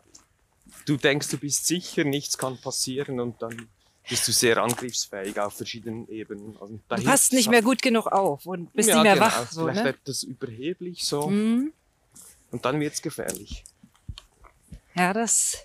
[0.85, 3.69] du denkst, du bist sicher, nichts kann passieren und dann
[4.09, 6.57] bist du sehr angriffsfähig auf verschiedenen Ebenen.
[6.59, 9.25] Also, Du passt nicht mehr gut genug auf und bist Ja, nicht mehr genau.
[9.27, 9.85] wach, so, Vielleicht ne?
[9.85, 11.71] wird das überheblich so Mhm.
[12.51, 13.63] und dann wird's gefährlich.
[14.95, 15.59] Ja, das,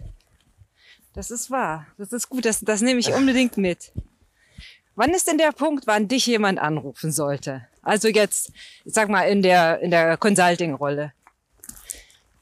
[1.16, 1.86] das ist wahr.
[1.96, 2.44] Das ist gut.
[2.44, 3.90] Das, das nehme ich unbedingt mit.
[4.94, 7.66] Wann ist denn der Punkt, wann dich jemand anrufen sollte?
[7.82, 8.52] Also jetzt,
[8.84, 11.12] ich sag mal, in der, in der Consulting-Rolle.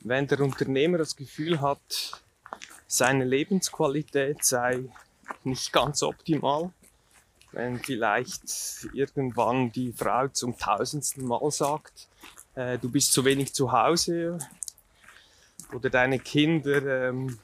[0.00, 2.22] Wenn der Unternehmer das Gefühl hat,
[2.86, 4.84] seine Lebensqualität sei
[5.44, 6.70] nicht ganz optimal,
[7.52, 12.08] wenn vielleicht irgendwann die Frau zum tausendsten Mal sagt,
[12.54, 14.38] äh, du bist zu wenig zu Hause
[15.72, 17.38] oder deine Kinder ähm,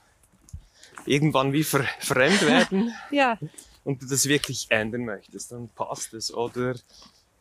[1.10, 3.38] irgendwann wie ver fremd werden Ja,
[3.84, 6.32] und du das wirklich ändern möchtest, dann passt es.
[6.32, 6.74] Oder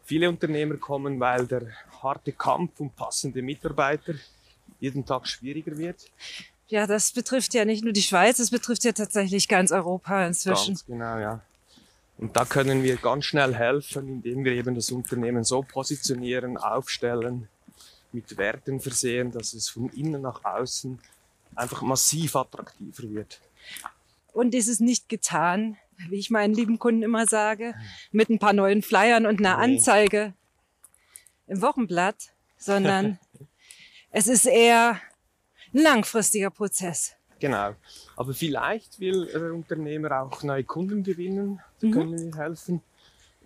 [0.06, 1.68] viele Unternehmer kommen, weil der
[2.02, 4.14] harte Kampf um passende Mitarbeiter
[4.80, 6.10] jeden Tag schwieriger wird.
[6.70, 10.76] ja, das betrifft ja nicht nur die Schweiz, es betrifft ja tatsächlich ganz Europa inzwischen.
[10.76, 11.42] Ganz genau, ja.
[12.18, 17.48] Und da können wir ganz schnell helfen, indem wir eben das Unternehmen so positionieren, aufstellen,
[18.12, 21.00] mit Werten versehen, dass es von innen nach außen
[21.56, 23.40] einfach massiv attraktiver wird.
[24.34, 25.78] Und ist es nicht getan,
[26.10, 27.74] wie ich meinen lieben Kunden immer sage,
[28.12, 29.76] mit ein paar neuen Flyern und einer Nee.
[29.76, 30.34] Anzeige
[31.48, 33.20] im Wochenblatt, sondern
[34.12, 35.00] es ist eher
[35.74, 37.16] ein langfristiger Prozess.
[37.40, 37.74] Genau.
[38.16, 42.82] Aber vielleicht will der Unternehmer auch neue Kunden gewinnen, da können wir helfen.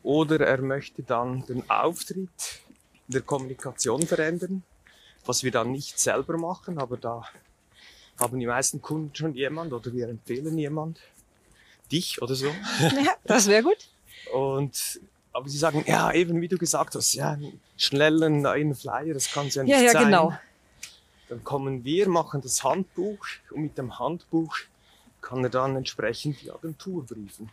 [0.02, 2.62] Oder er möchte dann den Auftritt
[3.08, 4.63] der Kommunikation verändern,
[5.26, 7.23] was wir dann nicht selber machen, aber da
[8.19, 10.99] haben die meisten Kunden schon jemand oder wir empfehlen jemand,
[11.91, 12.47] dich oder so.
[12.80, 13.88] Ja, das wäre gut.
[14.34, 14.99] Und
[15.32, 19.32] aber sie sagen, ja, eben wie du gesagt hast, ja, einen schnellen neuen Flyer, das
[19.32, 20.06] kann es ja nicht Ja, ja, sein.
[20.06, 20.34] genau.
[21.28, 24.56] Dann kommen wir, machen das Handbuch und mit dem Handbuch
[25.21, 27.49] kann er dann entsprechend die Agentur briefen.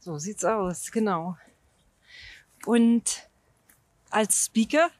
[0.00, 1.38] So sieht's aus, genau.
[2.66, 3.22] Und
[4.10, 4.90] als Speaker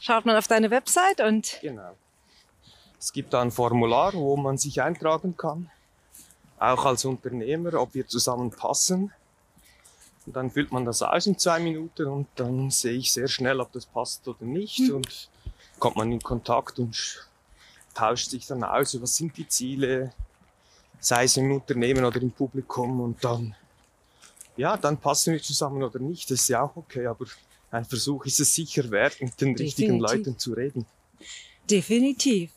[0.00, 1.96] schaut man auf deine Website und Genau.
[3.06, 5.70] Es gibt da ein Formular, wo man sich eintragen kann,
[6.58, 9.12] auch als Unternehmer, ob wir zusammen passen.
[10.26, 13.60] Und dann füllt man das aus in zwei Minuten und dann sehe ich sehr schnell,
[13.60, 14.80] ob das passt oder nicht.
[14.80, 14.96] Mhm.
[14.96, 15.28] Und
[15.78, 17.18] kommt man in Kontakt und sch-
[17.94, 20.12] tauscht sich dann aus, was sind die Ziele,
[20.98, 23.00] sei es im Unternehmen oder im Publikum.
[23.00, 23.54] Und dann,
[24.56, 26.28] ja, dann passen wir zusammen oder nicht.
[26.28, 27.26] Das ist ja auch okay, aber
[27.70, 30.26] ein Versuch ist es sicher wert, mit den richtigen Definitiv.
[30.26, 30.86] Leuten zu reden.
[31.70, 32.50] definitiv.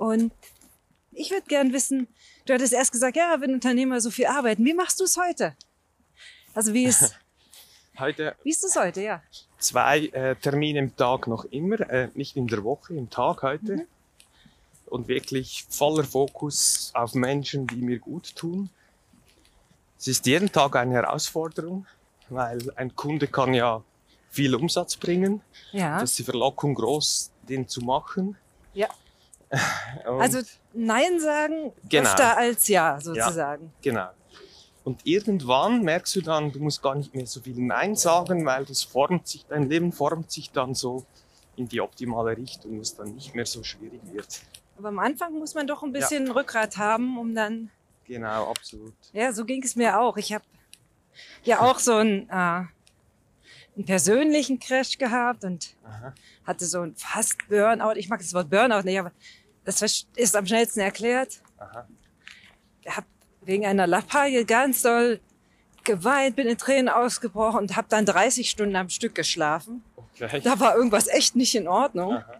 [0.00, 0.32] Und
[1.12, 2.08] ich würde gern wissen,
[2.46, 5.54] du hattest erst gesagt, ja, wenn Unternehmer so viel arbeiten, wie machst du es heute?
[6.54, 7.14] Also wie ist,
[7.98, 9.22] Heute wie ist es heute, ja?
[9.58, 13.86] zwei äh, Termine im Tag noch immer, äh, nicht in der Woche, im Tag heute.
[14.86, 18.70] Und wirklich voller Fokus auf Menschen, die mir gut tun.
[19.98, 21.86] Es ist jeden Tag eine Herausforderung,
[22.30, 23.84] weil ein Kunde kann ja
[24.30, 25.42] viel Umsatz bringen.
[25.72, 26.00] Ja.
[26.00, 28.38] Das ist die Verlockung groß, den zu machen.
[28.72, 28.88] Ja.
[30.04, 30.40] Also
[30.72, 32.08] Nein sagen Genau.
[32.08, 33.72] öfter als Ja, sozusagen.
[33.82, 34.10] Genau.
[34.84, 38.64] Und irgendwann merkst du dann, du musst gar nicht mehr so viel Nein sagen, weil
[38.64, 41.04] das formt sich, dein Leben formt sich dann so
[41.56, 44.40] in die optimale Richtung, wo es dann nicht mehr so schwierig wird.
[44.78, 47.70] Aber am Anfang muss man doch ein bisschen Rückgrat haben, um dann
[48.04, 48.94] Genau, absolut.
[49.12, 50.16] Ja, so ging es mir auch.
[50.16, 50.44] Ich habe
[51.44, 56.14] ja auch so einen, äh, einen persönlichen Crash gehabt und Aha.
[56.44, 57.96] hatte so ein fast Burnout.
[57.96, 59.12] Ich mag das Wort Burnout nicht, aber
[59.64, 61.40] das ist am schnellsten erklärt.
[61.58, 61.86] Aha.
[62.82, 63.06] Ich habe
[63.42, 65.20] wegen einer Lappalie ganz doll
[65.84, 69.82] geweint, bin in Tränen ausgebrochen und habe dann 30 Stunden am Stück geschlafen.
[69.96, 70.40] Okay.
[70.42, 72.34] Da war irgendwas echt nicht in Ordnung Aha.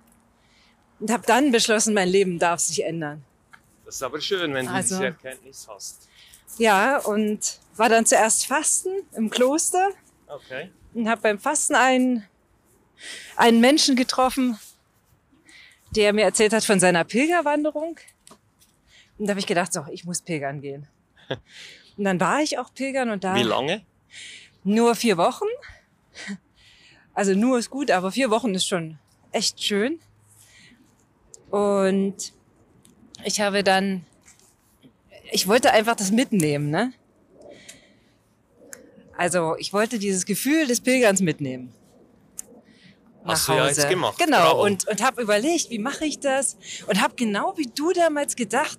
[1.01, 3.25] und habe dann beschlossen, mein Leben darf sich ändern.
[3.87, 6.09] Das ist aber schön, wenn du Also- diese Erkenntnis hast.
[6.59, 9.89] Ja, und war dann zuerst Fasten im Kloster
[10.27, 10.71] Okay.
[10.95, 12.27] und habe beim Fasten einen,
[13.37, 14.59] einen Menschen getroffen,
[15.97, 17.99] der mir erzählt hat von seiner Pilgerwanderung.
[19.19, 20.87] Und da habe ich gedacht, so, ich muss pilgern gehen.
[21.97, 23.85] Und dann war ich auch pilgern und da Wie lange?
[24.65, 25.45] nur vier Wochen.
[27.13, 28.99] Also nur ist gut, aber vier Wochen ist schon
[29.33, 30.01] echt schön.
[31.51, 32.33] Und
[33.25, 34.07] ich habe dann,
[35.31, 36.95] ich wollte einfach das mitnehmen, ne?
[39.19, 41.75] Also ich wollte dieses Gefühl des Pilgerns mitnehmen.
[43.25, 43.81] Hast nach du ja Hause.
[43.83, 44.19] jetzt gemacht.
[44.19, 44.63] Genau, Bravo.
[44.65, 46.57] und, und habe überlegt, wie mache ich das?
[46.87, 48.79] Und habe genau wie du damals gedacht,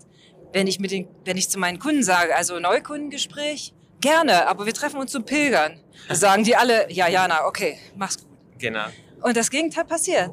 [0.53, 4.73] wenn ich, mit den, wenn ich zu meinen Kunden sage, also Neukundengespräch, gerne, aber wir
[4.73, 5.79] treffen uns zum Pilgern.
[6.07, 8.27] Da sagen die alle, ja, Jana, okay, mach's gut.
[8.57, 8.85] Genau.
[9.21, 10.31] Und das Gegenteil passiert.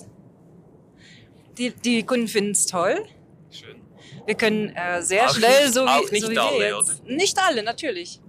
[1.59, 3.05] Die, die Kunden finden es toll.
[3.51, 3.81] Schön.
[4.27, 6.79] Wir können äh, sehr Auch schnell, nicht- so wie, auch nicht so wie alle, wir
[6.79, 7.01] jetzt.
[7.03, 7.13] oder?
[7.15, 8.21] Nicht alle, natürlich.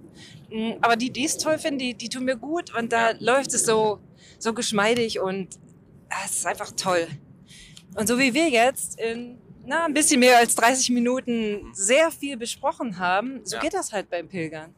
[0.50, 3.54] Mm, Aber die, die es toll finden, die, die tun mir gut und da läuft
[3.54, 4.00] es so,
[4.38, 5.48] so geschmeidig und
[6.24, 7.06] es ist einfach toll.
[7.94, 12.36] Und so wie wir jetzt in na, ein bisschen mehr als 30 Minuten sehr viel
[12.36, 13.62] besprochen haben, so Ja.
[13.62, 14.74] geht das halt beim Pilgern.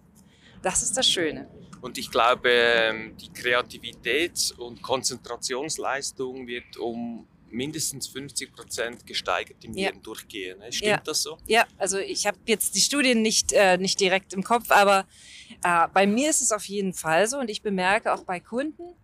[0.61, 1.49] Das ist das Schöne.
[1.81, 9.75] Und ich glaube, ähm, die Kreativität und Konzentrationsleistung wird um mindestens 50 Prozent gesteigert im
[9.75, 9.89] Ja.
[9.89, 10.59] Leben durchgehen.
[10.59, 10.73] ne?
[10.73, 11.01] Stimmt Ja.
[11.05, 11.39] das so?
[11.47, 15.07] Ja, also ich habe jetzt die Studien nicht, äh, nicht direkt im Kopf, aber
[15.63, 18.95] äh, bei mir ist es auf jeden Fall so und ich bemerke auch bei Kunden,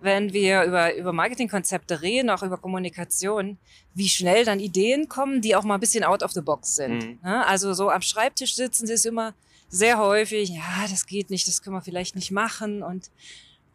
[0.00, 3.58] wenn wir über, über Marketingkonzepte reden, auch über Kommunikation,
[3.94, 6.98] wie schnell dann Ideen kommen, die auch mal ein bisschen out of the box sind.
[7.04, 7.18] Mhm.
[7.22, 7.46] Ne?
[7.46, 9.34] Also so am Schreibtisch sitzen sie ist immer
[9.68, 13.10] sehr häufig, ja, das geht nicht, das können wir vielleicht nicht machen und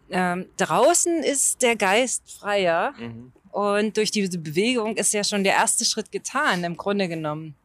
[0.10, 3.32] ähm, draußen ist der Geist freier Mhm.
[3.52, 7.56] und durch diese Bewegung ist ja schon der erste Schritt getan, im Grunde genommen.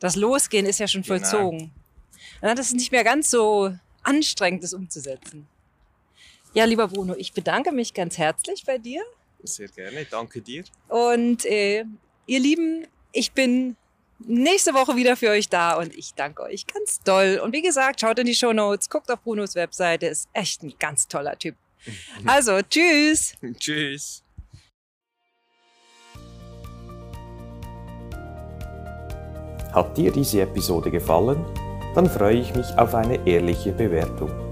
[0.00, 1.18] Das Losgehen ist ja schon Genau.
[1.18, 1.70] vollzogen.
[2.42, 5.46] Ja, das ist nicht mehr ganz so anstrengend, das umzusetzen.
[6.54, 9.02] Ja, lieber Bruno, ich bedanke mich ganz herzlich bei dir.
[9.42, 10.64] Sehr gerne, danke dir.
[10.88, 11.84] Und äh,
[12.26, 13.76] ihr Lieben, ich bin
[14.18, 17.40] nächste Woche wieder für euch da und ich danke euch ganz doll.
[17.42, 20.74] Und wie gesagt, schaut in die Show Notes, guckt auf Brunos Webseite, ist echt ein
[20.78, 21.56] ganz toller Typ.
[22.26, 23.34] Also, tschüss.
[23.58, 24.22] Tschüss.
[29.72, 31.42] Hat dir diese Episode gefallen?
[31.94, 34.51] Dann freue ich mich auf eine ehrliche Bewertung.